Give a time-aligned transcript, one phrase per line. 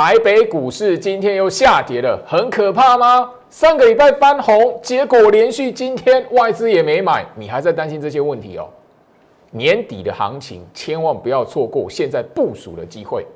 [0.00, 3.28] 台北股市今天又下跌了，很可怕吗？
[3.50, 8.68] 上个礼拜翻红，结果连续今天外资也没买，你还在担心这些问题哦？
[9.50, 13.26] 年底的行情千万不要错过现在部署的机会。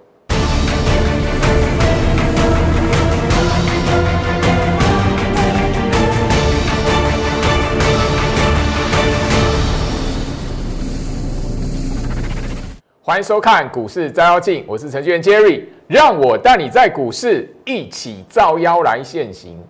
[13.04, 19.62] 欢迎收看股市照妖镜，我是程序员 Jerry，让我带你在股市一起照妖来现行。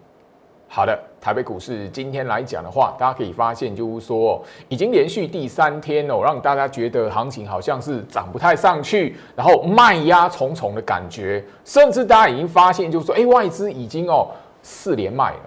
[0.69, 14.29] 好的，台北股市今天来讲的话，大家可以发现，就是说已经连续第三天哦，让大家觉得行情好像是涨不太上去，然后卖压重重的感觉，甚至大家已经发现，就是说，哎，外资已经哦
[14.62, 15.41] 四连卖了。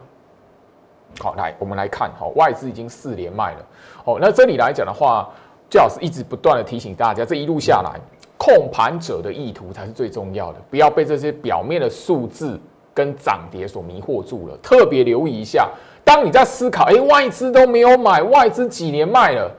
[1.22, 3.66] 好，来我们来看，好，外资已经四连卖了。
[4.04, 5.30] 哦，那这里来讲的话。
[5.68, 8.00] 最好是一直不断的提醒大家，这一路下来，
[8.38, 12.60] 控盘者的意图才是最重要的，不要被这些表面的数字
[12.94, 14.58] 跟涨跌所迷惑住了。
[14.62, 15.70] 特别留意一下，
[16.04, 19.52] 当你在思考，哎，外资都没有买，外资几年卖了，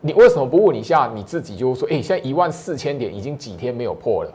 [0.00, 1.56] 你为什么不问一下你自己？
[1.56, 4.30] 就是说，哎，现在一万四千点已经几天没有破了，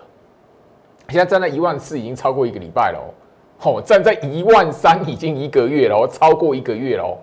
[1.08, 7.18] 现在站在一万四已经超过一个礼拜了哦，哦，站在一万三已经一个月了哦，超过一个月了哦。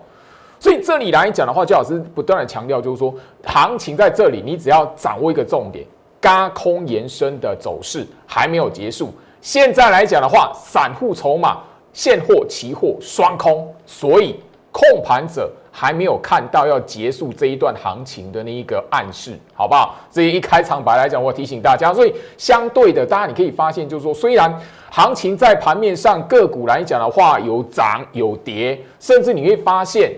[0.58, 5.86] 所以这里来讲的话，焦老师不断的强调，就是说行情在这里，你只要掌握一个重点，
[6.20, 9.12] 高空延伸的走势还没有结束。
[9.40, 11.58] 现在来讲的话，散户筹码、
[11.92, 14.40] 现货、期货双空，所以
[14.72, 19.94] 控盘者还没有看到要结束这一段行情的那一个暗示，好不好？
[20.10, 24.52] 这一开场白来讲，我提醒大家，所以相对的，大家你可以发现，就是说虽然
[24.90, 30.12] 行情在盘面上个股来讲的话有涨有跌，甚至你会发现。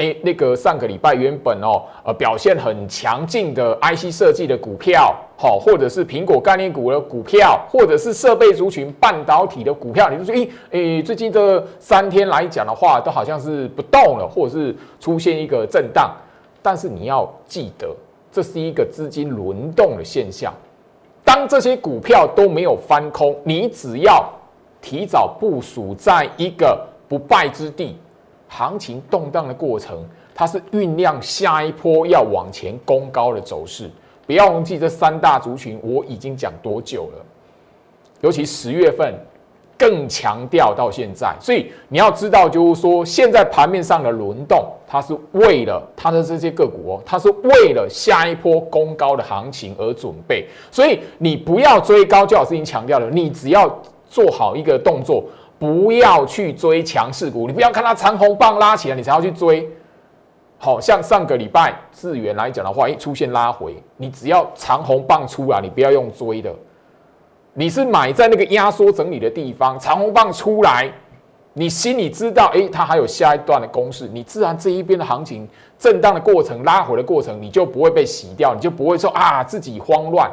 [0.00, 16.10] 哎，那个上个礼拜原本哦，呃，表现很强劲的 IC 设计的股票，好，或者是苹果概念股的股票，或者是设备族群半导体的股票，你就说，哎，哎，最近这三天来讲的话，都好像是不动了，或者是出现一个震荡。
[16.62, 17.94] 但是你要记得，
[18.32, 20.50] 这是一个资金轮动的现象。
[21.22, 24.26] 当这些股票都没有翻空，你只要
[24.80, 27.98] 提早部署在一个不败之地。
[28.50, 33.88] 行情动荡的过程，它是酝酿下一波要往前攻高的走势。
[34.26, 37.24] 不要忘记这三大族群，我已经讲多久了？
[38.20, 39.14] 尤其十月份
[39.78, 41.34] 更强调到现在。
[41.40, 50.46] 所以你要知道，就是说现在盘面上的轮动，它是为了它的这些个股哦，它是为了下一波攻高的行情而准备。
[50.70, 55.24] 所以你不要追高，就好已经强调了，你只要做好一个动作。
[55.60, 59.68] 不要去追强势股，你不要看它长红棒拉起来，你才要去追。
[60.56, 66.50] 好像上个礼拜智源来讲的话，一出现拉回，你只要长红棒出来，你不要用追的，
[67.52, 70.90] 你是买在那个压缩整理的地方，长红棒出来，
[71.52, 75.46] 你心里知道，哎，它还有下一段的攻势，你自然这一边的行情
[75.78, 80.30] 震荡的过程、拉回的过程，你就不会被洗掉，你就不会说啊自己慌乱、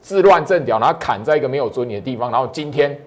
[0.00, 2.98] 自乱阵脚，然后砍在一个没有追你的地方，然后今天。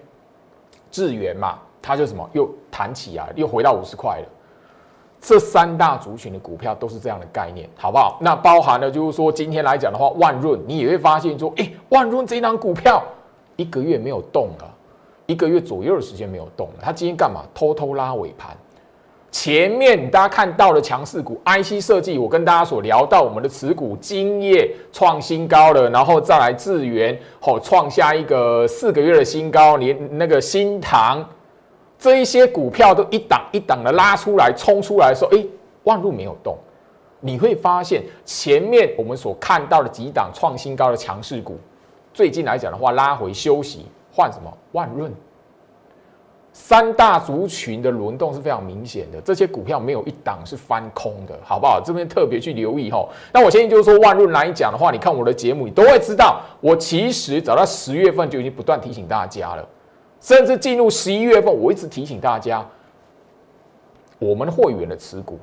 [0.96, 4.28] 智源嘛，它就什么又弹起啊，又回到五十块了。
[5.20, 8.16] 这三大族群的股票都是这样的概念，好不好？
[8.18, 13.02] 那包含了就是说，今天来讲的话，万润你也会发现说，哎，万润这张股票
[13.56, 14.74] 一个月没有动了，
[15.26, 16.74] 一个月左右的时间没有动了。
[16.80, 17.42] 它今天干嘛？
[17.54, 18.56] 偷偷拉尾盘。
[19.38, 31.22] 前面大家看到的强势股，IC 设计，我跟大家所聊到我们的持股，金业创新高了，然后再来智源，哦，创下一个四个月的新高，连那个新塘
[31.98, 35.44] 这一些股票都一档一档的拉出来，冲出来的时候，哎，
[35.84, 36.56] 万路没有动，
[37.20, 41.58] 你会发现前面我们所看到的几档创新高的强势股，
[42.14, 44.50] 最近来讲的话，拉回休息，换什么？
[44.72, 45.12] 万润。
[46.58, 51.82] 三大族群的轮动是非常明显的，这些股票没有一档是翻空的，好不好？
[51.84, 53.06] 这边特别去留意哈。
[53.30, 59.68] 那我相信就是说，万润来讲的话，你看我的节目，你都会知道，我其实早在十月份就已经不断提醒大家了，
[60.18, 62.66] 甚至进入十一月份，我一直提醒大家，
[64.18, 65.38] 我们会员的持股，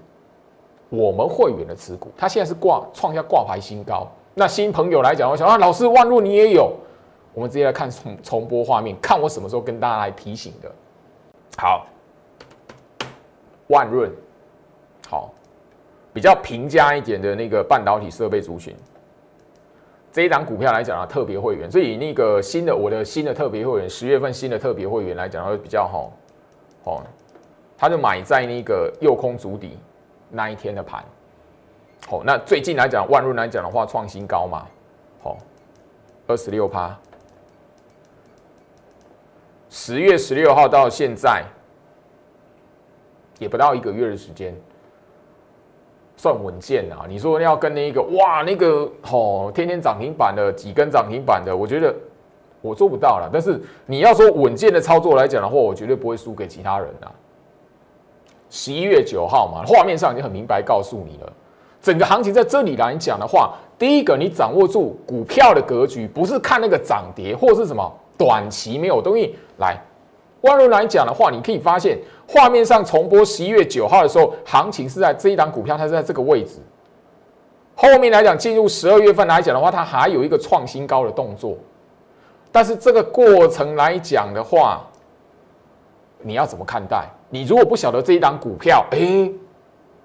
[0.89, 4.11] 我们会员的持股，它现在是挂创下挂牌新高。
[4.33, 6.73] 那新朋友来讲，我想啊，老师万润你也有，
[7.35, 10.69] 我们直接来看重重播画面，看我什么时候跟大家来提醒的。
[11.55, 11.85] 好，
[13.67, 14.11] 万润，
[15.07, 15.31] 好，
[16.11, 18.75] 比较平价一点的那个半导体设备族群，
[20.11, 26.11] 这一档股票来讲啊，特别会员，所以那个新的我的新的特别会员，十月份新的特别会员来讲会比较好，
[26.85, 27.03] 哦，
[27.77, 29.77] 他就买在那个右空足底
[30.31, 31.05] 那一天的盘，
[32.07, 34.65] 好，那最近来讲万润来讲的话，创新高嘛，
[35.21, 35.37] 好，
[36.25, 36.97] 二十六趴。
[39.75, 41.43] 十月十六号到现在
[43.39, 44.55] 也不到一个月的时间，
[46.15, 47.07] 算稳健啊。
[47.09, 51.91] 你说要跟那个哇，那个哦，天天涨停板的几根涨停板的，我觉得
[52.61, 53.27] 我做不到了。
[53.33, 57.09] 但是你要说稳健的操作来讲的话，我绝对不会输给其他人啊。
[58.51, 61.33] 十一月九号嘛，画面上已经很明白告诉你了，
[61.81, 69.77] 整个行情在这里来讲的话，第一个你掌握住股票的格局，不是看那个涨跌或是什么短期没有东西来。
[70.41, 76.59] 万润来讲的话，你可以发现画面上重播十一月九号的时候，行情是在这一档股票，它是在这个位置。
[77.75, 81.57] 后面来讲进入十二月份来讲的话，它还有一个创新高的动作，
[82.51, 84.85] 但是这个过程来讲的话，
[86.19, 87.09] 你要怎么看待？
[87.29, 89.31] 你如果不晓得这一档股票，哎，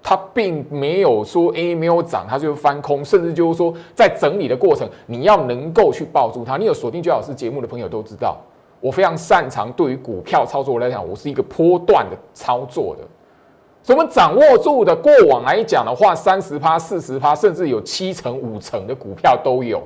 [0.01, 6.57] 它并没有说哎没有涨，它就翻空，甚至就是说在整理的过程，你要能够去抱住它。
[6.57, 8.37] 你有锁定最好是节目的朋友都知道，
[8.79, 13.03] 我非常擅长对于股票操作来讲，我是一个波段的操作的。
[13.83, 19.81] 所以我们掌握住的过往来讲的话，三十趴、四十趴，甚至有七成、五成的股票都有。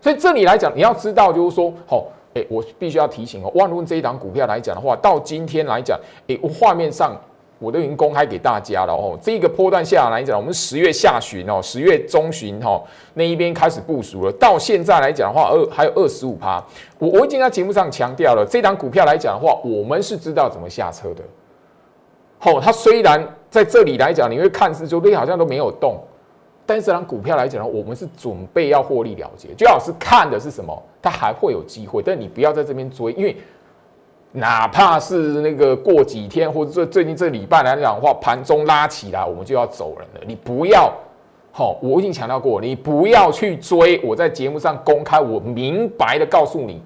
[0.00, 2.06] 所以这里来讲，你要知道就是说，好。
[2.34, 7.14] 哎，我必须要提醒哦，万润这一档股票来讲的话，到今天来讲，哎，画面上
[7.62, 9.18] 我都已经公开给大家了哦。
[9.22, 12.82] 这个波段下来讲，我们十月下旬哦，十月中旬哈
[13.14, 16.62] 那一边开始部署了，到现在来讲的话，二还有二十五趴。
[16.98, 21.22] 我我已经在节目上强调了，这档股票来讲的话，我们是知道怎么下车的。
[22.38, 25.96] 好，它虽然在这里来讲，你会看似就那好像都没有动。
[26.64, 32.00] 但是，让股票来讲呢，我们是准备要获利了结，最好是看的是什么，它还会有机会。
[32.00, 33.36] 但你不要在这边追，因为
[34.32, 40.20] 哪怕是那个过几天或者最最近这礼拜来讲的话，盘中拉起来，我们就要走人了。
[40.26, 40.90] 你不要，
[41.50, 44.00] 好，我已经强调过，你不要去追。
[44.02, 46.82] 我在节目上公开，我明白的告诉你，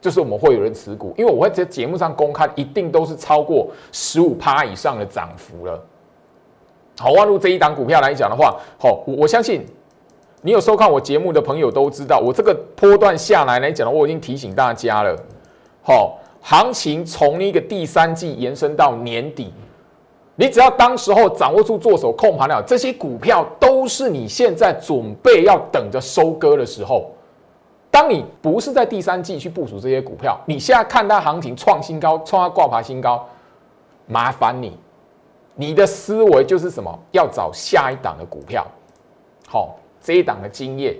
[0.00, 5.78] 就是我们会有人持股，因为我会在节目上公开，一定都是超过十五趴以上的涨幅了。
[6.98, 9.66] 好，万路这一档股票来讲的话，好，我我相信
[10.40, 15.14] 你有收看我节目的朋友都知道，我这个波段下来来讲的，我已经提醒大家了。
[15.82, 19.52] 好，行情从那个第三季延伸到年底，
[20.36, 27.10] 你只要当时候掌握住做手控盘了，这些股票都是你现在准备要等着收割的时候。
[27.90, 33.28] 当你不是在第三季去部署这些股票，你现在看它行情创新高，创它挂牌新高，
[34.06, 34.78] 麻烦你。
[35.56, 36.98] 你的思维就是什么？
[37.10, 38.66] 要找下一档的股票。
[39.46, 40.96] 好，这一档的经验，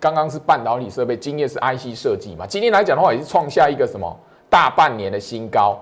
[0.00, 2.44] 刚刚是半导体设备，经验是 IC 设计嘛？
[2.44, 4.14] 今天来讲的话，也是创下一个什么
[4.52, 5.80] 大半年的新高。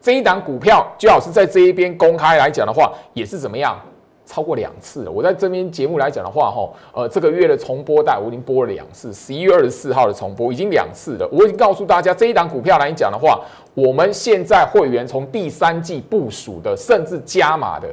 [0.00, 3.78] 这一档股票，最好是在这一边公开来讲的话，也是怎么样？
[4.26, 5.10] 超过两次了。
[5.10, 11.28] 我在这边节目来讲的话，哈，呃，这个月的重播带我已经播了两次，十一月二十四号的重播已经两次了。
[11.30, 13.40] 我已经告诉大家，这一档股票来讲的话，
[13.74, 17.88] 我们现在会员从第三季部署的，甚至加码的，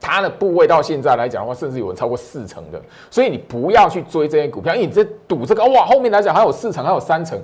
[0.00, 2.80] 它的部位到现在来讲的话，甚至有人超过四成的。
[3.10, 7.38] 所以你不要去追这些股票，因为你在赌这个哇，后面来讲还有四成，还有三成，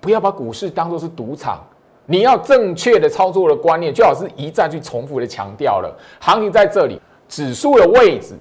[0.00, 1.64] 不要把股市当做是赌场。
[2.06, 5.96] 你要正确的操作的观念，最好是一再去重复的强调了。
[6.18, 8.34] 行情在这里，指数的位置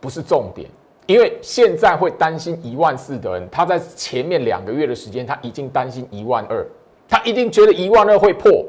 [0.00, 0.70] 不是重点，
[1.04, 6.66] 因为现在会担心一万四的人，他在前面两个月的时间，他已经担心一万二，
[7.06, 8.64] 他一定觉得一万二会破。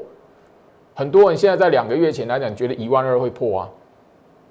[0.94, 3.70] 很多人现在在两个月前来讲，觉得一万二会破啊，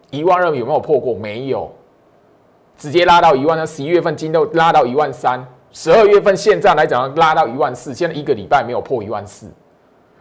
[0.09, 1.13] 一万二有没有破过？
[1.13, 1.71] 没有，
[2.77, 3.63] 直接拉到一万二。
[3.63, 5.45] 十一月份金都拉到一万三。
[5.75, 9.51] 十二月份现在来讲拉到一万四，现在一个礼拜没有破一万四。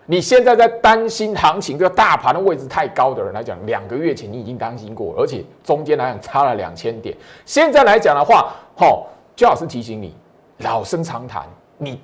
[0.05, 7.17] 你现在在担心行情这个大盘的位置太高的人来讲，两个月前你已经担心过，而且中间来讲差了两千点。
[7.47, 9.07] 现在来讲的话，吼，
[9.37, 10.13] 焦老师提醒你，
[10.59, 11.47] 老生常谈，
[11.79, 12.01] 你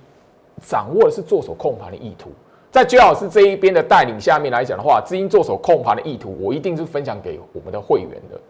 [0.63, 2.31] 掌握的是做手控盘的意图。
[2.71, 8.41] 在焦老师这一边的带领下面来讲的话，资金做手控盘的意图，我一定是分享给我们的会员的。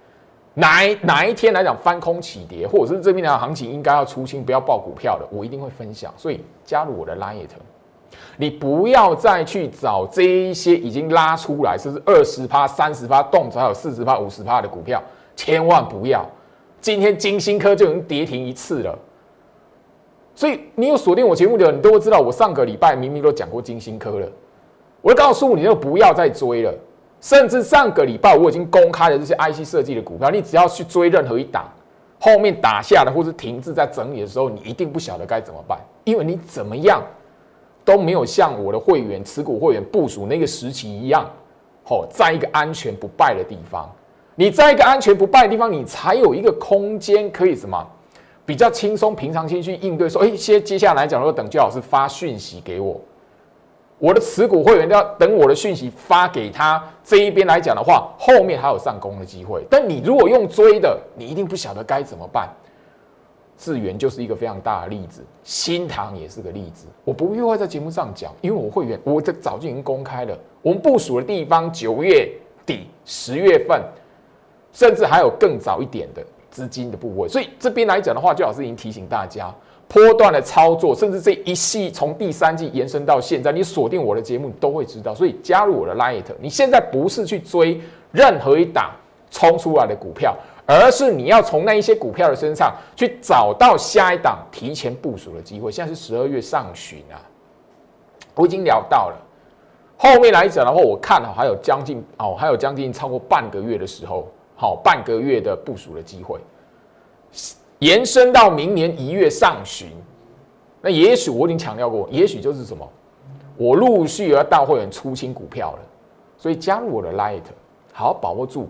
[0.54, 6.12] 哪一哪一天来讲翻空起跌，或者是这边的行情应该要出清，不要报股票的，我一定会分享。
[6.16, 7.46] 所以加入我的 Line，
[8.36, 15.00] 你不要再去找这一些已经拉出来，甚至二十趴、三十趴动辄还有四十趴、五十趴的股票，
[15.36, 16.26] 千万不要。
[16.80, 18.98] 今天金星科就已经跌停一次了，
[20.34, 24.26] 所以你有锁定我节目的人，你都会知道，我上个礼拜明明都讲过金星科了，
[25.02, 26.74] 我告诉你，就不要再追了。
[27.20, 31.68] 甚至上个礼拜我已经公开了这些 IC 设计的股票，你只要去追任何一档，
[32.18, 37.02] 后面打下的或是停滞在整理的时候，你一定不晓得该怎么办，因为你怎么样
[37.84, 41.28] 都没有像我的会员持股会员部署那个时期一样，
[41.88, 43.90] 哦，在一个安全不败的地方，
[44.34, 47.86] 你在一个安全不败的地方，你才有一个空间可以什么
[48.46, 53.00] 比较轻松、平常心去应对，说，哎，接接下来讲，说等焦老师发讯息给我，
[54.00, 59.62] 我的持股会员都要等我的讯息发给他这一边来讲的话，后面还有上攻的机会。
[59.70, 62.48] 但你如果用追的，你一定不晓得该怎么办。
[63.58, 66.86] 智源就是一个非常大的例子，新塘也是个例子。
[67.04, 70.34] 我不会在节目上讲，因为我会员我这早就已经公开了。
[70.62, 72.26] 我们部署的地方，九月
[72.64, 73.82] 底、十月份，
[74.72, 77.28] 甚至还有更早一点的资金的部位。
[77.28, 79.54] 所以这边来讲的话，最好是已经提醒大家，
[79.92, 85.12] 波段的操作，甚至这一系从第三季延伸到现在，你锁定我的节目，你都会知道。
[85.12, 87.80] 所以加入我的 Light，你现在不是去追
[88.12, 88.92] 任何一档
[89.32, 90.34] 冲出来的股票。
[90.66, 95.68] 而是你要从那一些股票的身上去找到下一档提前部署的机会。
[95.68, 97.18] 现在是十二月上旬啊，
[98.36, 99.16] 我已经聊到了。
[99.96, 106.38] 后面来讲的话，我看了还有将近哦，还有将近超过半个月的时候，好半个月的部署的机会，
[107.80, 109.88] 延伸到明年一月上旬。
[110.80, 112.88] 那也许我已经强调过，也许就是什么，
[113.56, 115.78] 我陆续要大会员出清股票了，
[116.38, 117.42] 所以加入我的 Light，
[117.92, 118.68] 好好把握住。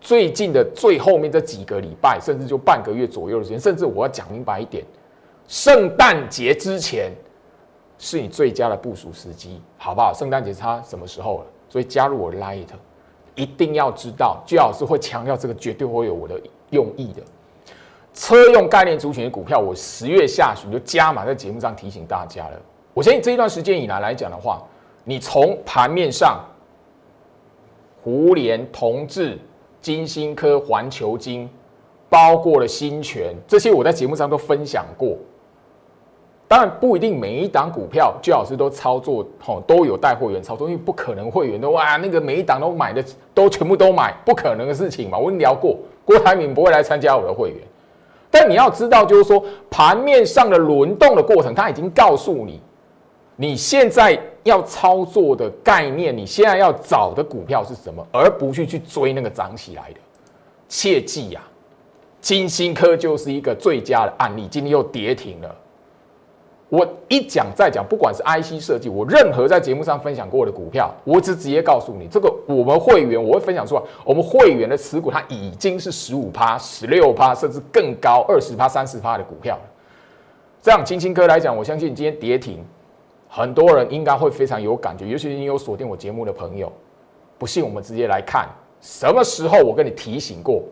[0.00, 4.84] 最近的最后面这几个礼拜，甚至就半个月左右的时间，甚至我要讲明白一点，
[5.48, 7.12] 圣诞节之前
[7.98, 10.14] 是你最佳的部署时机，好不好？
[10.14, 11.46] 圣诞节差什么时候了？
[11.68, 12.68] 所以加入我的 Light，
[13.34, 17.20] 一定要知道，最老师会强调这个绝对会有我的用意的。
[18.14, 22.60] 车用概念族群的股票，我十月下旬就加码在节目上提醒大家了。
[22.94, 24.62] 我相信这一段时间以来来讲的话，
[25.04, 26.40] 你从盘面上，
[28.02, 29.38] 胡联同志。
[29.80, 31.48] 金星科、环球金，
[32.10, 35.16] 包括了新权，这些我在节目上都分享过。
[36.48, 45.16] 当然不一定每一档股票，最老师都操作，吼都有带会员操作，因为不可能会员都哇那个每一档都买的都全部都买，不可能的事情嘛。
[45.16, 47.58] 我跟你聊过，郭台铭不会来参加我的会员。
[48.30, 52.60] 但你要知道，就是说盘面上的轮动的过程，它已经告诉你。
[53.40, 60.00] 你现在要操作的概念，你现在要找的股票是什么，而不是去追那个涨起来的。
[60.68, 61.40] 切记呀，
[62.20, 65.54] 金星科就是一个最佳的案例，今天又跌停了。
[66.68, 79.62] 我一讲再讲，不管是 IC 设计，我任何在节目上分享过的股票，我只直接告诉你，这个我们会员我会分享出来，我们会员的持股它已经是十五趴、十六趴，甚至更高二十趴、三十趴的股票了。
[80.60, 82.62] 这样金星科来讲，我相信今天跌停。
[83.30, 86.72] 很多人应该会非常有感觉，尤其是你有锁定我节目的朋友。
[87.38, 88.48] 不信，我们直接来看
[88.80, 90.62] 什么时候我跟你提醒过。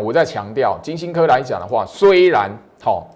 [0.00, 2.50] 我在强调，金星科来讲的话，虽然
[2.80, 3.08] 好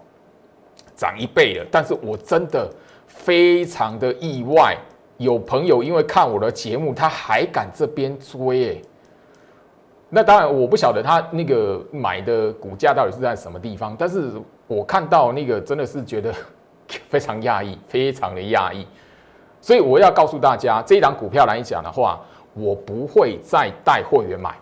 [0.95, 2.69] 涨一倍了，但是我真的
[3.07, 4.77] 非常的意外，
[5.17, 8.69] 有朋友因为看我的节目，他还敢这边追。
[8.69, 8.81] 哎，
[10.09, 14.31] 那当然我不晓得他那个买的股价到底是在什么地方，但是
[14.67, 16.33] 我看到那个真的是觉得。
[17.09, 18.85] 非常讶异，非常的讶异，
[19.59, 22.21] 所以我要告诉大家，这一档股票来讲的话，
[22.53, 24.53] 我不会再带会员买，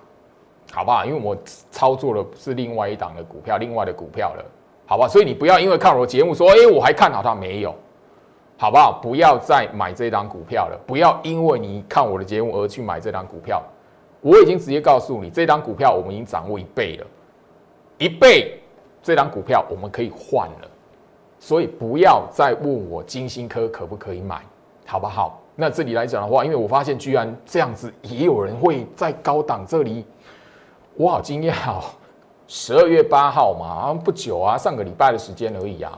[0.71, 1.03] 好不好？
[1.03, 1.37] 因为我
[1.69, 4.45] 操作的是另外一档的股票，另外的股票了，
[4.85, 5.07] 好吧？
[5.07, 7.73] 所以你不要因为看我的节目说，哎，我还看好它没有，
[8.57, 8.99] 好不好？
[9.01, 13.63] 不要再买这档股票了，不要因为你看我的节目而去买这档股票。
[14.21, 17.05] 我已经直接告诉你，这档股票我们已经掌握一倍了，
[17.97, 18.57] 一倍，
[19.01, 20.67] 这档股票我们可以换了。
[21.39, 24.41] 所以不要再问我金星科可不可以买，
[24.85, 25.41] 好不好？
[25.55, 30.05] 那这里来讲的话，因为我发现居然这样子也有人会在高档这里，
[30.95, 31.83] 我好惊讶哦！
[32.47, 35.97] 十二月八号嘛，好像不久啊，上个礼拜的时间而已啊。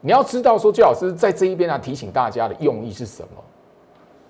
[0.00, 3.42] 你要知道说，最老师在这一边啊，提醒大家的用意是什么？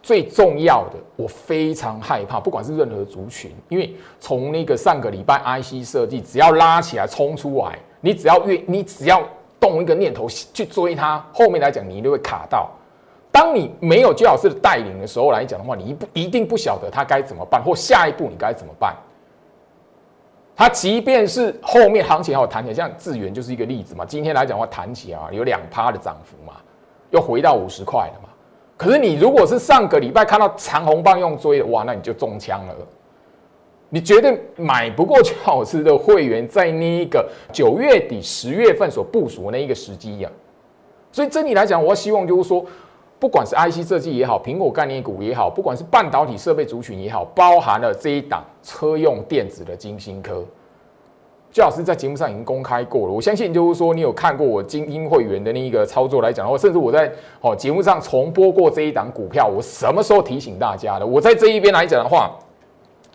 [0.03, 9.23] 最重要的，我非常害怕，不管是任何族群，因为从那个上个礼拜 IC 设计，只要拉起来冲出来，你只要越，你只要。
[9.61, 12.71] 动一个念头去追它，后面来讲你一定会卡到。
[13.33, 18.95] 当你没有居老师的带领的时候来讲的话，你一不一定不晓得他该怎么办，或下一步你该怎么办。
[20.59, 24.05] 它即便是后面行情还有弹起来，像智源就是一个例子嘛。
[24.05, 26.55] 今天来讲的话，弹起啊有两趴的涨幅嘛，
[27.13, 28.29] 又回到五十块了嘛。
[28.77, 32.75] 可是你如果是上个礼拜看到长红棒用追的，哇，那你就中枪了。
[33.89, 40.31] 你绝对买不过邱老师的会员，在那一个九月底、十月份所部署的那一个时机呀。
[41.13, 42.67] 所以，这里来讲，我希望就是说，
[43.19, 50.45] 不管是 IC 设计也好，苹果概念股也好，不管是半导体设备族群也好，包含了这一档车用电子的金星科，
[51.51, 53.13] 最老师在节目上已经公开过了。
[53.13, 57.11] 我相信就是说，你有看过我精英会员的那一个操作来讲的话，甚至我在
[57.41, 61.07] 哦节目上重播过这一档股票，我什么时候提醒大家的？
[61.07, 62.31] 我在这一边来讲的话。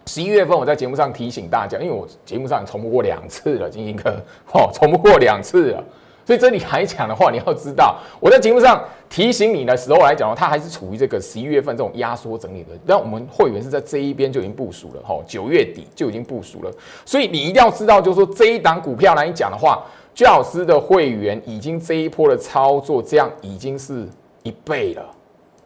[0.06, 4.10] 十一月份我在节目上提醒大家，因为我节目上重播过两次了，金星科
[4.52, 5.84] 哦，重播过两次了。
[6.26, 12.70] 所以这里来讲的话，你要知道，我在节目上提醒你的时候来讲，它还是处于这个十一月份这种压缩整理的。
[12.88, 16.72] 但我们会员是在这一边就已经部署了，哈，九月底就已经部署了。
[17.06, 19.84] 所以你一定要知道，就是说这一档股票来讲的话，
[20.16, 24.08] 居老师的会员已经这一波的操作，这样已经是
[24.44, 25.06] 一倍了，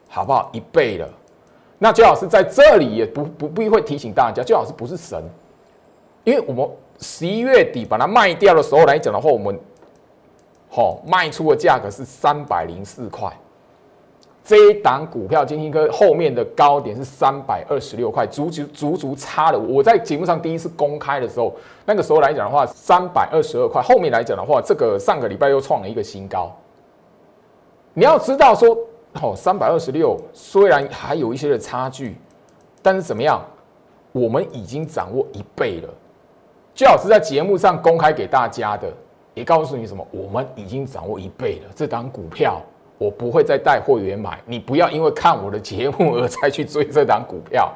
[0.10, 0.50] 好不好？
[0.54, 1.08] 一倍了。
[1.78, 5.24] 那居老师在这里也不不不会提醒大家，居老师不是神，
[6.24, 6.68] 因为我们
[7.00, 9.56] 十一月底把它卖掉的时候来讲的话，我们。
[10.70, 13.32] 好，卖出的价格是三百零四块。
[14.44, 19.60] 这一档股票金星科后面的高点是三百二十六块，足足足足差了。
[19.60, 21.54] 我在节目上第一次公开的时候，
[21.86, 23.82] 那个时候来讲的话，三百二十二块。
[23.82, 26.56] 后面来讲的话，这个上个礼拜又创了一个新高。
[27.94, 28.78] 你要知道说，
[29.22, 32.16] 哦，三百二十六虽然还有一些的差距，
[32.82, 33.42] 但是怎么样，
[34.14, 35.90] 我们已经掌握一倍了。
[36.74, 38.88] 最好是在节目上公开给大家的。
[39.38, 40.04] 也告诉你什么？
[40.10, 41.72] 我们已经掌握一倍了。
[41.76, 42.60] 这档股票
[42.98, 47.72] 我不会再带会员买，你不要因为看我的节目而再去追这档股票。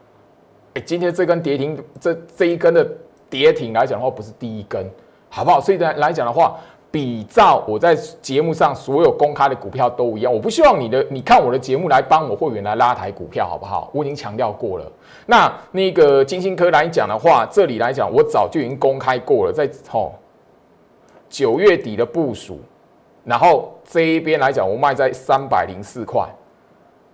[0.72, 2.82] 哎，今天这根跌停，这这一根的
[3.28, 4.90] 跌停来讲的话，不是第一根，
[5.28, 5.60] 好不好？
[5.60, 6.56] 所以来来讲的话，
[6.90, 10.32] 比照我在节目上所有公开的股票都一样。
[10.32, 13.90] 我不希望你的你看我的节目来帮我会员来拉抬股票，好不好？
[13.92, 14.92] 我已经强调过了。
[15.26, 20.14] 那那个金星科来讲的话，这里来讲我早就已经公开过了，在吼。
[21.28, 22.60] 九月底的部署，
[23.24, 26.28] 然后这一边来讲，我卖在三百零四块。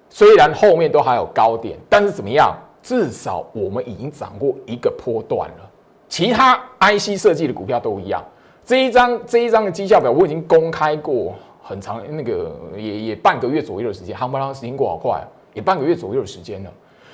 [0.08, 2.54] 虽然后面都还有高点，但是怎么样？
[2.82, 5.70] 至少我们已经涨过一个波段了。
[6.08, 8.22] 其他 IC 设计的股票都一样。
[8.64, 16.70] 这一张这一张的绩效表我已经公开过很长，那个也也半个月左右的时间，夯不啷时间过好快啊，也半个月左右的时间了。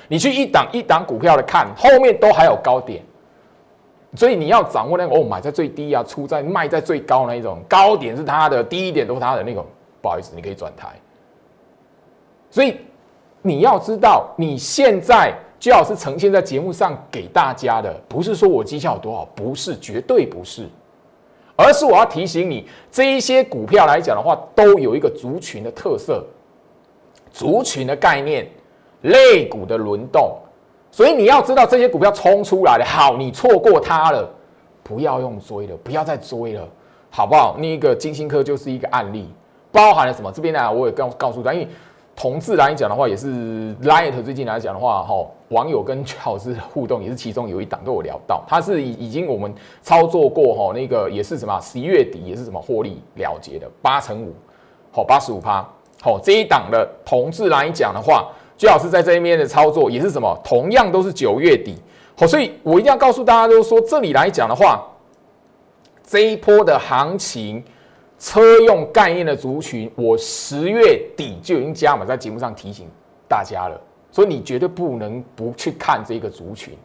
[0.09, 3.03] 你去一档一档股票的看，后面都还有高点。
[4.17, 9.65] 所以你要掌握那个哦，买在最低啊，出在卖在最高那一种，高点是它的，低一点都是它的那种。
[10.01, 10.89] 不好意思，你可以转台。
[12.51, 12.79] 所以
[13.43, 20.67] 你要知道，你现在最好是呈现在节目上给大家的，不是说我绩效有多好，不是，绝对不是，
[21.57, 26.25] 而是我要提醒你，这一些股票来讲的话，都有一个族群的特色，
[27.31, 28.49] 族群的概念，
[29.03, 30.39] 类股的轮动。
[30.91, 34.29] 所以你要知道这些股票冲出来的，好，你错过它了，
[34.83, 36.67] 不要用追了，不要再追了，
[37.11, 37.57] 好不好？
[37.59, 39.29] 那个金星科就是一个案例，
[39.71, 40.33] 包含了什么？
[40.33, 41.69] 这边呢，我也告告诉大家，因为
[42.17, 54.33] 同志来讲的话，也是 Light 最近来讲的话，哈，网友跟老师互动也是其中有一档都有聊到，他是已已经我们操作过哈，那个也是什么十一月底也是什么获利了结的八成五，
[54.91, 55.65] 好八十五趴，
[56.01, 58.29] 好这一档的同志来讲的话。
[58.59, 60.39] 居老师在这一面的操作也是什么？
[60.45, 61.77] 同样都是九月底，
[62.17, 64.85] 好，所以我一定要告诉大家，就是说这里来讲的话，
[66.05, 67.63] 这一波的行情，
[68.19, 72.89] 车用概念的族群，我十月底就已经加码在节目上提醒
[73.29, 76.77] 大家了，所以你绝对不能不去看这个族群。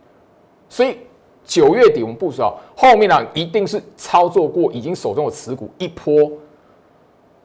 [0.69, 0.99] 所以
[1.43, 6.31] 九月底我们不说，后面呢一定是操作过，已经手中有持股一波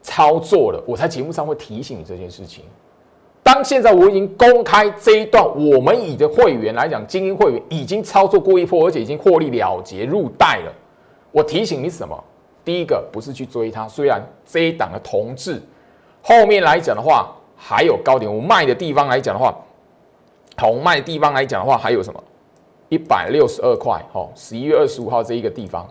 [0.03, 2.65] 操作了，我在节目上会提醒你这件事情。
[3.51, 10.73] 当现在我已经公开这一段，我们以的会员来讲，精英会员已经操作过一波，而且已经获利了结入袋了。
[11.33, 12.23] 我提醒你什么？
[12.63, 15.63] 第一个不是去追它，虽然这一档的同志
[16.21, 19.57] 后面来讲的话还有高点，我卖的地方来讲的话，
[20.55, 22.23] 同卖地方来讲的话还有什么？
[22.91, 25.89] 一百六十二块，哦，十一月二十五号这一个地方，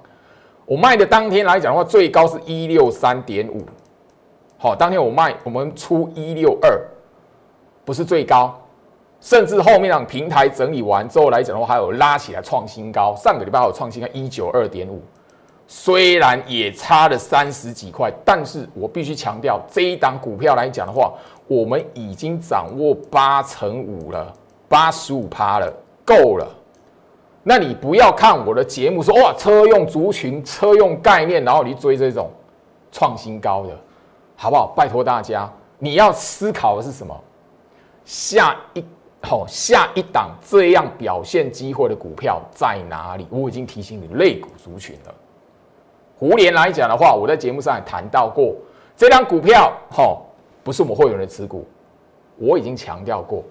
[0.68, 3.64] 我卖的当天来讲的话，最高是一六三点五，
[4.60, 6.80] 好，当天我卖，我们出一六二。
[7.88, 8.54] 不是最高，
[9.22, 13.16] 甚至后面让平台整理完之后来讲的话，还有拉起来创新高。
[13.16, 15.02] 上个礼拜还有创新高一九二点五，
[15.68, 21.14] 虽然也差了三十几块，但是我必须强调，这一档股票来讲的话，
[21.48, 24.34] 我们已经掌握八成五了，
[24.68, 25.74] 八十五趴了，
[26.04, 26.46] 够了。
[27.44, 32.30] 那你不要看我的节目说哇，车用族群、车用概念，然后你追这种
[32.92, 33.70] 创新高的，
[34.36, 34.74] 好不好？
[34.76, 37.18] 拜托大家，你要思考的是什么？
[38.08, 38.82] 下一
[39.22, 43.28] 好下一档这样表现机会的股票在哪里？
[43.30, 45.14] 我已经提醒你类股族群了。
[46.18, 48.56] 胡联来讲的话，我在节目上也谈到过，
[48.96, 50.18] 这张股票哈
[50.64, 51.68] 不是我们会员的持股，
[52.38, 53.44] 我已经强调过，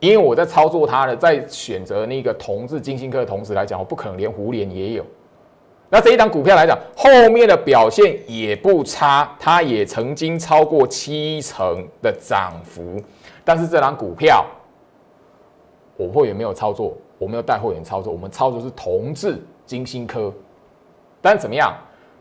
[0.00, 5.06] 因为我在操作它的，在选择那个同质金星科的同时来讲，我不可能连胡联也有。
[5.88, 13.00] 那这一档股票来讲，后面的表现也不差，它也曾经超过七成的涨幅。
[13.52, 14.46] 但是这张股票，
[15.96, 20.32] 我会员没有操作，我没有带会员操作，我们操作是同志金星科，
[21.20, 21.74] 但怎么样？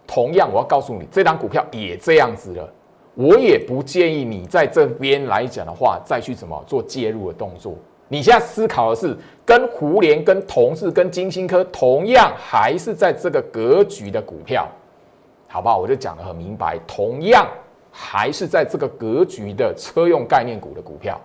[0.07, 2.67] 同样，我要告诉你，这档股票也这样子了。
[3.13, 7.75] 我也不建议你在这边来讲的话，再去怎么做介入的动作。
[8.07, 9.15] 你现在思考的是，
[9.45, 14.67] 跟胡联、跟同志、跟金星科同样，还是在这个格局的股票，
[15.47, 15.77] 好不好？
[15.77, 17.47] 我就讲得很明白，同样
[17.91, 21.19] 还是在这个格局的车用概念股的股票，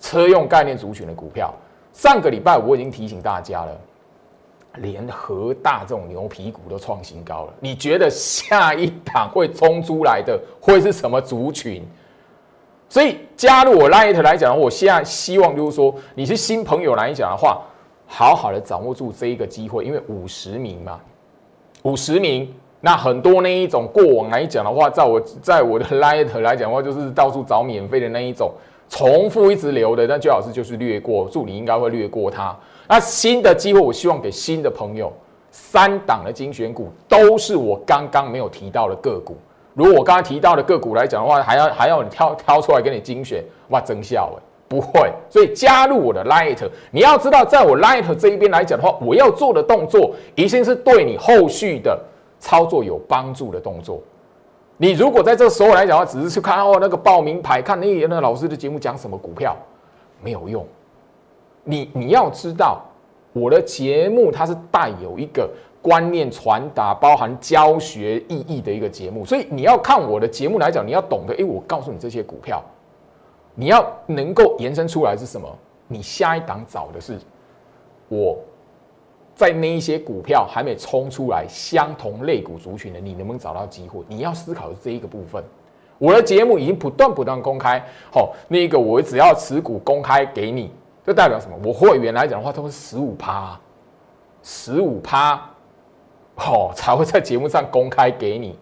[0.00, 1.54] 车用概念族群的股票。
[1.92, 3.76] 上个礼拜我已经提醒大家了。
[4.80, 11.82] 连和大这种牛皮股都创新高了，你觉得下一档会冲出来的会是什么族群？
[12.86, 17.62] 所以加入我 Light 来讲，我现在希望就是说，你是新朋友来讲的话，
[18.06, 21.00] 好好的掌握住这一个机会，因为五十名嘛，
[21.84, 22.54] 五十名，
[22.86, 28.52] 那很多那一种过往来讲的话，在我在我的 Light 来讲的话，就是到处找免费的那一种，
[28.88, 32.56] 重复一直留的，那最好是就是略过，助理应该会略过它。
[32.86, 35.12] 那新的机会，我希望给新的朋友，
[35.50, 39.36] 三档的精选股都是我刚刚没有提到的个股。
[39.74, 45.10] 如果我刚刚提到的个股来讲的话，还要还要你挑挑出来给你精选，哇，真笑哎，不会。
[45.28, 51.98] 所以加入我的 Light，你要知道，在我 Light 这一边来讲的话，我要做的动作，一定是对你后续的
[52.46, 54.00] 操作有帮助的动作。
[54.76, 59.56] 你如果在这时候来讲的话，只是去看哦那个报名牌，看那那个老师的节目讲什么股票，
[60.22, 60.64] 没有用。
[61.64, 62.80] 你你要知道，
[63.32, 65.50] 我的节目它是带有一个
[65.82, 72.62] 观念传达、包含教学意义的一个节目，所以你要看我的节目来讲，你要懂得，诶，我告诉你这些股票，
[73.56, 75.48] 你要能够延伸出来是什么？
[75.88, 77.18] 你下一档找的是
[78.08, 78.38] 我
[79.36, 84.00] 在那一些股票还没冲出来相同类股族群的，你能不能找到机会？
[84.08, 85.44] 你要思考的这一个部分，
[85.98, 90.72] 我的节目已经不断不断公开，好，那个我只要持股公开给你。
[91.04, 91.56] 这代表什么？
[91.62, 93.56] 我会员来讲的话，都是十五趴，
[94.42, 95.34] 十五趴，
[96.36, 98.58] 哦，才会在节目上公开给你，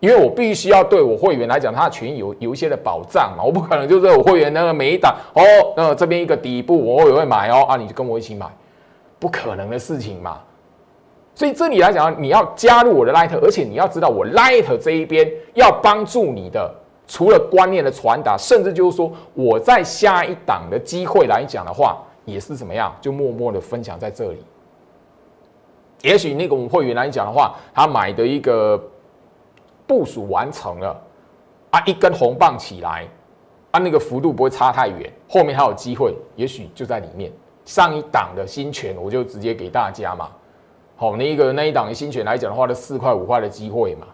[0.00, 5.42] 因为我必须要对我会员来讲，他的权益有有一些的保障嘛，我不可能就是我会员那个每一档哦，
[5.76, 8.46] 那这边一个底部我也会买哦，啊，你就跟我一起买，
[9.18, 10.40] 不可能的事情嘛。
[11.34, 16.74] 所以这里来讲，你要加入我的 Light，而且你要知道我 Light 这一边要帮助你的。
[17.10, 24.44] 除了观念的传达，甚至就是说，我在下一档的机会来讲的话，也是怎么样，就默默的分享在这里。
[26.02, 28.78] 也许那个我们会员来讲的话，他买的一个
[29.86, 31.02] 部署完成了，
[31.70, 33.08] 啊，一根红棒起来，
[33.70, 37.32] 啊，那个幅度不会差太远，后面还有机会，也许就在里面。
[37.68, 40.30] 上一档的新权，我就直接给大家嘛。
[40.96, 44.06] 好，那一个那一档的新权来讲的话，的四块五块的机会嘛。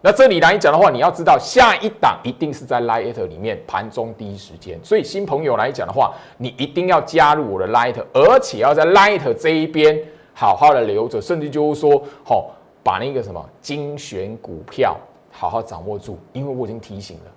[0.00, 14.96] 那这里来讲的话，你要知道下一档一定是在 Light 里面盘中第一时间，所以新朋友来讲的话，你一定要加入我的 Light，而且要在 Light 这一边好好的留着，甚至就是说，好把那个什么精选股票
[15.30, 17.30] 好好掌握住，因为我已经提醒了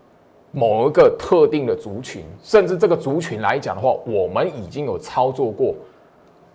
[0.51, 5.75] 某一个特定的族群，甚至这个族群来讲的话，我们已经有操作过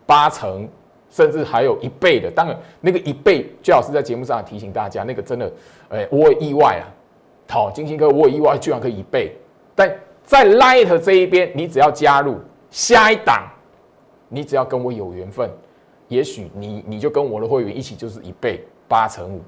[0.06, 0.68] 八成。
[1.14, 5.52] 甚至还有一倍的，当然那个一倍，最好是在节目上提醒大家，那个真的，
[5.90, 6.88] 哎，我也意外啊！
[7.50, 9.36] 好，金星哥，我也意外居然可以一倍。
[9.74, 12.36] 但在 Light 这一边，你只要加入
[12.70, 13.46] 下一档，
[14.30, 15.50] 你只要跟我有缘分，
[16.08, 19.42] 也许你你就跟我的会员一起就是一倍八成五，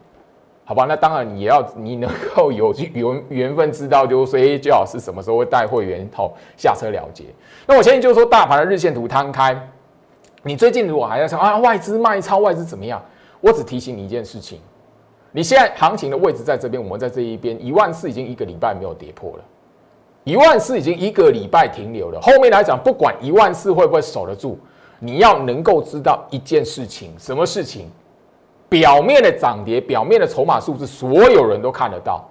[0.65, 0.87] 好吧？
[0.89, 7.25] 那当然你也要你能够有缘缘分知道，就是说最好是什么时候会带会员好下车了结。
[7.67, 9.57] 那我现在就是说，大盘的日线图摊开。
[10.43, 13.03] 你最近如果还在想啊外资卖超外资怎么样？
[13.41, 14.59] 我只提醒你一件事情，
[15.33, 19.45] 你现在行情的位置在这边，我们在这一边一万四已经一个礼拜没有跌破了，
[20.25, 22.19] 一万四已经一个礼拜停留了。
[22.23, 24.59] 后面来讲，不管一万四会不会守得住，
[24.99, 27.91] 你要能够知道一件事情，什么事情？
[28.69, 32.25] 表面的涨跌，表面的筹码数字，所有人都看得到。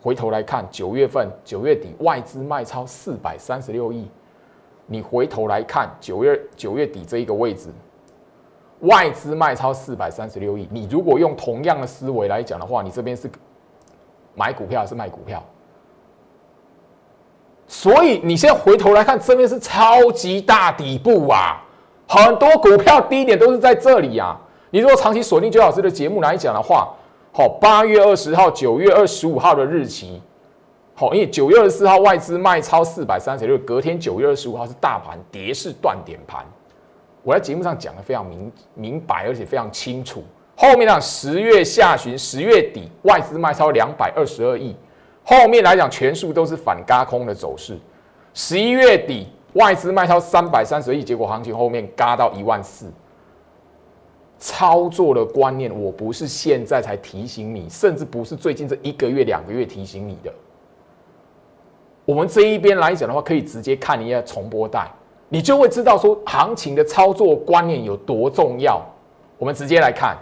[0.00, 4.08] 回头来看，九月份九月底外资卖超四百三十六亿。
[4.86, 7.68] 你回头来看九月九月底这一个位置，
[8.80, 10.68] 外资卖超四百三十六亿。
[10.70, 13.28] 你如果用同样的思维来讲的话，你这边是
[14.34, 15.44] 买股票还是卖股票？
[17.66, 21.62] 所以你现在回头来看，这边是超级大底部啊，
[22.06, 24.40] 很多股票低点都是在这里啊。
[24.70, 26.94] 你如果长期锁定周老师的节目来讲的话，
[27.32, 30.20] 好，八月二十号、九月二十五号的日期。
[30.94, 36.44] 好，因为九月二十四号外资卖超四百三十六，隔天九月二十五号是大盘跌势断点盘。
[37.22, 40.24] 我在节目上讲的非常明明白，而且非常清楚。
[40.56, 44.74] 后面呢，十月下旬、十月底外资卖超两百二十二亿，
[45.22, 47.78] 后面来讲全数都是反嘎空的走势。
[48.34, 52.92] 十一月底外资卖超三百三十亿，结果行情后面嘎到一万四。
[54.38, 60.32] 操作的观念，我不是现在才提醒你，甚至不是最近这一个月、两个月提醒你的。
[62.04, 64.88] 我们这一边来讲的话，可以直接看一下重播带，
[65.28, 68.80] 你就会知道说行情的操作观念有多重要。
[69.36, 70.16] 我们直接来看，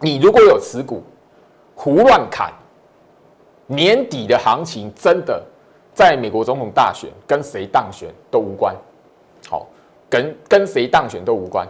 [0.00, 1.02] 你如果有持股，
[1.74, 2.52] 胡乱砍，
[3.66, 5.42] 年底的行情真的
[5.94, 8.76] 在美国总统大选跟谁当选都无关，
[9.48, 9.66] 好，
[10.10, 11.66] 跟跟谁当选都无关。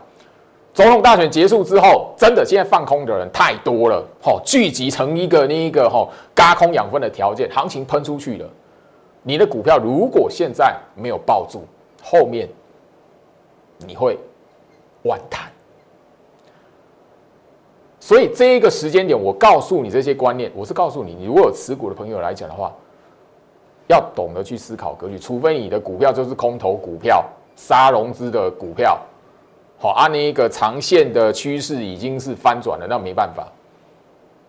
[0.75, 8.49] 总统大选结束之后，真的现在放空的人太多了，好，聚集成一个那一个哈，嘎空养分的条件，行情喷出去了。
[9.23, 11.65] 你的股票如果现在没有抱住，
[12.03, 12.49] 后面
[13.87, 14.19] 你会
[15.03, 15.51] 万谈。
[18.01, 22.73] 所以这一个时间点，我告诉你这些观念，我是告诉你，你如果有持股的朋友来讲的话，
[23.89, 27.23] 要懂得去思考格局，除非你的股票就是空头股票、
[27.57, 28.99] 杀融资的股票。
[29.83, 33.45] 好，按你一个长线的趋势已经是翻转了，那没办法。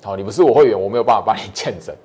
[0.03, 1.95] 好，你不是我会员，我没有办法帮你 见证。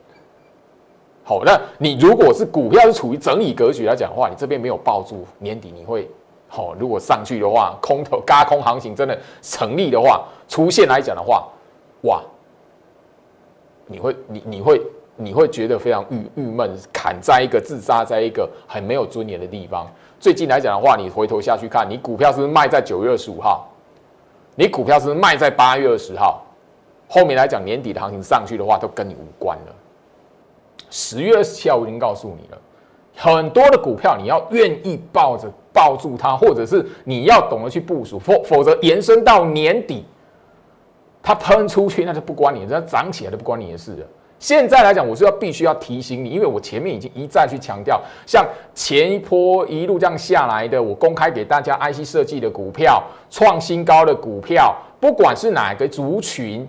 [1.24, 6.08] 好，那你如果是股票是处于整理格局来讲的话，你这边没有抱住，年底你会
[6.48, 6.74] 好。
[6.78, 11.46] 如果上去的话，空头嘎空行情真的成立的话，出现来讲的话，
[12.04, 12.22] 哇，
[13.88, 14.80] 你会你你会
[15.16, 19.86] 你会觉得非常郁郁闷，砍在一个自杀在一个很没有尊严的地方。
[20.20, 23.68] 最近来讲的话，你回头下去看，你股票是不是卖在九月二十五号？
[24.56, 26.42] 你股票是是卖在八月二十号？
[27.08, 29.74] 后面来讲年底的行情上去的话，都跟你无关了。
[30.90, 32.58] 十月二十七号我已经告诉你了，
[33.14, 40.04] 很多的股票你要愿意抱着抱住它，或者是你要懂得去部署，否否则延伸到年底，
[41.22, 44.06] 它喷出去那就不关你，它涨起来都不关你的事了。
[44.38, 56.68] 现在来讲，我是要必须要提醒你，因为我前面已经一再去强调，像前一波一路这样下来的，我公开给大家 IC 设计的股票创新高的股票，不管是哪个族群，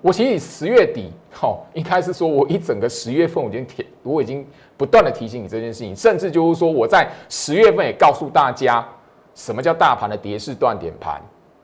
[0.00, 1.10] 我其实十月底，
[1.42, 4.46] 哦，应该是说我一整个十月份，我已经提，我已经
[4.76, 8.86] 不断的提醒你这件事情，甚至就是说我在十月份也告诉大家，
[9.34, 11.20] 什么叫大盘的跌势断点盘，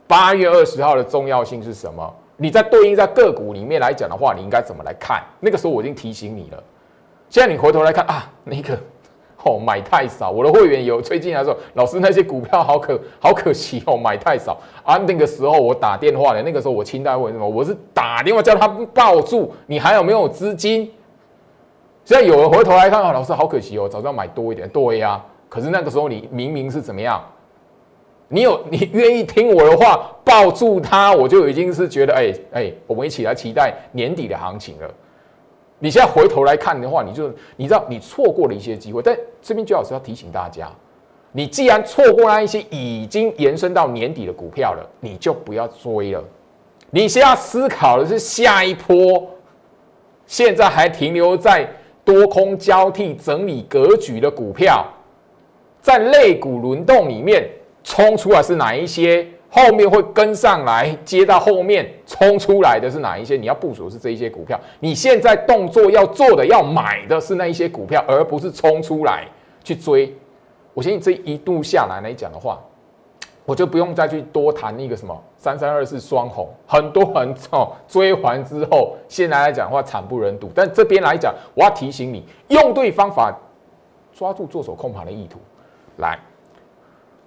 [0.08, 2.12] 八月二十号的重要性是什么。
[2.36, 5.22] 你在对应在个股里面来讲的话，你应该怎么来看？
[5.40, 6.62] 那个时候我已经提醒你了。
[7.28, 8.78] 现在你回头来看啊，那个
[9.44, 14.96] 哦买太少，我的会员有最近来说，老师那些股票好可 好可惜哦，买太少啊。
[14.98, 17.48] 那个时候我打电话的，那个时候我清代会什么？
[17.48, 20.90] 我是打电话叫他抱住，你还有没有资金？
[22.04, 24.68] 现在有人回头来看啊，老师好可惜哦，早知道买多一点。
[24.68, 27.22] 对呀，可是那个时候你明明是怎么样？
[28.28, 34.90] 你有你愿意听我的话，抱住他，我就已经是觉得，哎哎，我们一起来期待年底的行情了。
[35.78, 39.02] 你现在回头来看的话，你就你知道你错过了一些机会。
[39.02, 40.68] 但这边最好是要提醒大家，
[41.32, 46.24] 你既然错过那一些已经延伸到年底的股票了，你就不要追了。
[46.90, 49.30] 你先要思考的是下一波，
[50.26, 51.68] 现在还停留在
[52.04, 54.86] 多空交替整理格局的股票，
[55.82, 57.48] 在类股轮动里面。
[57.84, 59.24] 冲出来是哪一些？
[59.48, 63.36] 后面会跟上来接到后面冲出来的是哪一些？
[63.36, 64.58] 你要部署的是这一些股票。
[64.80, 69.28] 你现在动作要做的、要买的是那一些股票，而不是冲出来
[69.62, 70.12] 去追。
[70.72, 72.60] 我相信这一度下来来讲的话，
[73.44, 80.50] 我就不用再去多谈那个什么三三二四双红，很多人哦追完之后，现在来讲的话惨不忍睹。
[80.52, 83.32] 但这边来讲，我要提醒你，用对方法，
[84.12, 85.38] 抓住做手控盘的意图，
[85.98, 86.18] 来。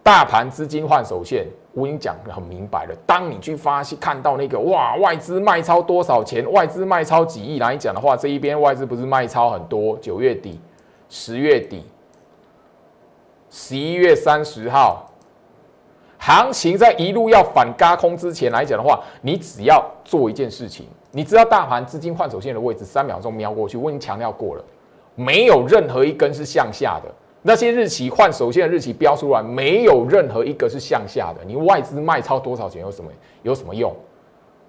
[0.07, 2.95] 大盘资金换手线，我已经讲的很明白了。
[3.05, 6.49] 当你去发现看到那个哇，外资卖超多少钱？
[6.49, 9.97] 外资卖超几亿来讲的话，这一边外资不是卖超很多？
[9.97, 10.61] 九月底、
[11.09, 11.83] 十月底、
[13.49, 15.11] 十一月三十号，
[16.17, 24.63] 行情在一路要反嘎空之前来讲的话，你只要做一件事情，你知道大盘资金换手线的位置，三秒钟瞄过去，我已经强调过了，
[25.15, 27.13] 没有任何一根是向下的。
[27.47, 31.45] 那些日期换手线的日期标出来，没有任何一个是向下的。
[31.45, 33.09] 你外资卖超多少钱有什么
[33.41, 33.95] 有什么用？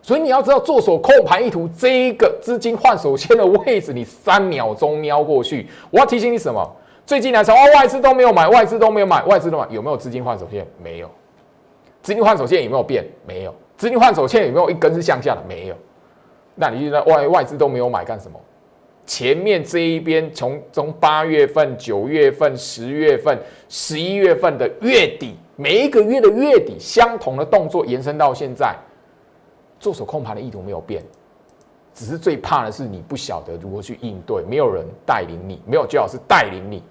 [0.01, 5.67] 所以你要知道做手控盘意图这一个资金换手线的位置，你三秒钟瞄过去。
[5.91, 6.65] 我要提醒你什么？
[7.05, 10.65] 最近来说，哦，外资都没有买，外资都没有买，外资都买，有没有资金换手线？
[10.81, 11.11] 没有。
[12.01, 13.05] 资金换手线有没有变？
[13.27, 13.53] 没有。
[13.77, 15.43] 资金换手线有没有一根是向下的？
[15.49, 15.75] 没有。
[16.55, 18.39] 那你就在外外资都没有买干什么？
[19.09, 28.77] 前面这一边，从从八月份、九月份、十月份、十一月份的月底，每一个月的月底，相同的动作延伸到现在，
[29.81, 31.03] 做手控盘的意图没有变，
[31.95, 36.83] 只是最怕的是你不晓得如何去应对，没有人带领你，没有最好是带领你，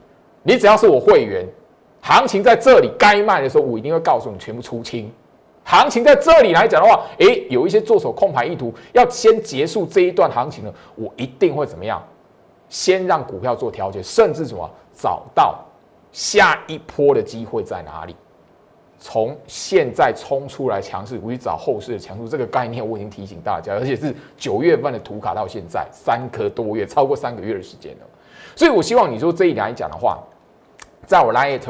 [0.42, 1.48] 你只要是我会员，
[2.02, 5.14] 行情在这里该卖的时候，我一定会告诉你全部出清。
[5.70, 12.02] 行情在这里来讲的话，诶，有一些做手控盘意图要先结束这一段行情了，我一定会怎么样？
[12.70, 15.60] 先让股票做调节，甚至什么找到
[16.14, 18.16] 下一波的机会在哪里？
[18.98, 28.06] 从现在冲出来强势，我去找后市的强势，这个概念我已经提醒大家，而且是九月份的图卡到现在三个多月，超过三个月的时间了。
[28.56, 30.18] 所以我希望你说这一点来讲的话，
[31.06, 31.70] 在我 Light，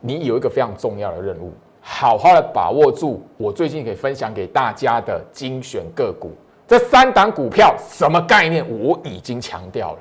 [0.00, 1.52] 你有一个非常重要的任务，
[1.88, 6.32] 好好的把握住我最近可以分享给大家的精选个股。
[6.66, 8.66] 这三档股票什么概念？
[8.80, 9.98] 我已经强调了，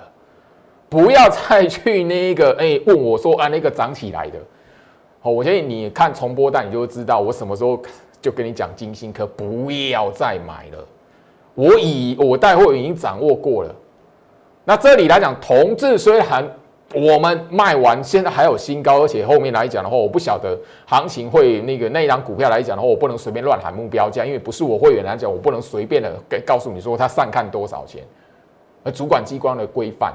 [0.90, 4.40] 不要再去那个哎问我说啊那个涨起来的。
[5.22, 7.80] 好，我建议你看重播带，你就会知道我什么时候
[8.20, 10.84] 就跟你讲金星科不要再买了。
[11.54, 13.74] 我已我带货已经掌握过了。
[14.64, 16.44] 那这里来讲，同志虽然
[16.94, 28.04] 我们卖完，现在还有新高，而且后面来讲的话，我不晓得行情会那个那一张股票来讲的话，我不能随便乱喊目标价，因为不是我会员来讲，我不能随便的给告诉你说它上看多少钱，
[28.84, 30.14] 而主管机关的规范。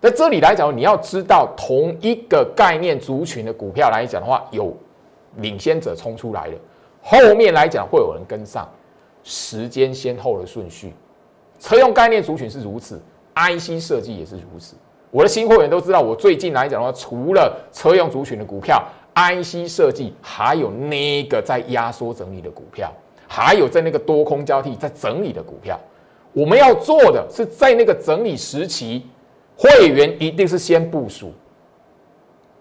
[0.00, 4.72] 在这里来讲，你要知道同一个概念族群的股票来讲的话，有
[5.36, 6.54] 领先者冲出来了，
[7.02, 8.68] 后面来讲会有人跟上，
[9.24, 10.92] 时间先后的顺序。
[11.58, 13.02] 车用概念族群是如此
[13.34, 14.76] ，IC 设计也是如此。
[15.10, 18.82] 我的新会员都知道，我最近来讲的话，除了车用族群的股票
[19.14, 22.92] ，IC 设计还有那个在压缩整理的股票，
[23.26, 25.78] 还有在那个多空交替在整理的股票。
[26.32, 29.06] 我们要做的是在那个整理时期。
[29.60, 31.32] 会员一定是先部署，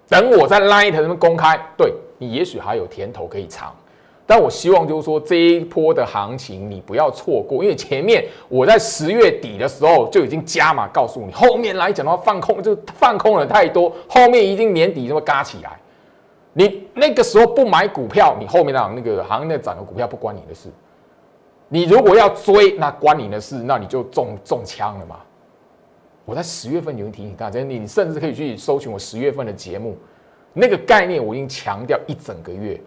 [0.10, 3.72] 等我在 Light 上面公开，对你也许还有甜头可以尝，
[4.30, 15.80] 但我希望就是说这一波的行情你不要错过，因为前面我在十月底的时候就已经加码告诉你，后面来讲的话放空就放空了太多，后面一定年底就会嘎起来，
[16.52, 20.70] 你那个时候不买股票，你后面那那个行业涨的股票不关你的事，
[21.70, 25.20] 你如果要追，那关你的事，那你就中中枪了嘛。
[26.26, 29.98] 我在十月份已经提醒大家，你甚至可以去搜寻我十月份的节目，
[30.52, 32.78] 那个概念我已经强调一整个月，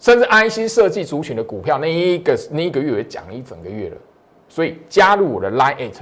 [0.00, 3.96] 甚至 IC 设计族群的股票那一个那一个月也讲了一整个月了。
[4.48, 5.92] 所以加入我的 Line，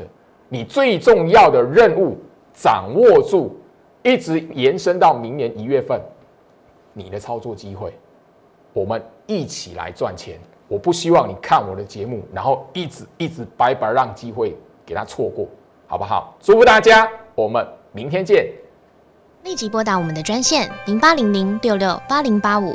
[0.48, 2.16] 你最重要的任务
[2.54, 3.54] 掌握住，
[4.02, 6.00] 一直延伸到明年一月份，
[6.94, 7.92] 你的操作机会，
[8.72, 10.38] 我们一起来赚钱。
[10.66, 14.56] 我不希望你看我的节目，然后一直一直白白让机会
[14.86, 15.46] 给他错过。
[15.86, 16.36] 好不好？
[16.40, 18.46] 祝福大家，我们明天见。
[19.44, 22.74] 立即拨打我们的专线零八零零六六八零八五